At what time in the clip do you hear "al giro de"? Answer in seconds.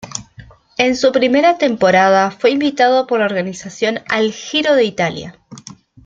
4.09-4.85